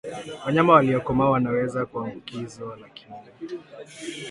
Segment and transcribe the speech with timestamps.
[0.45, 3.15] Wanyama waliokomaa wanaweza kuambukizwa lakini